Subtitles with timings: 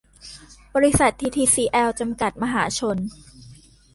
[0.75, 2.97] บริษัท ทีทีซีแอล จำกัด มหาชน